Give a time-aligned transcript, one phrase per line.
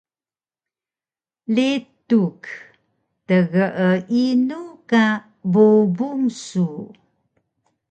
[1.55, 2.41] Lituk:
[3.27, 5.05] Tgeinu ka
[5.51, 6.65] bubung su?